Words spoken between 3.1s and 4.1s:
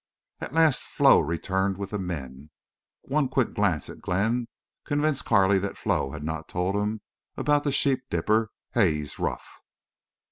quick glance at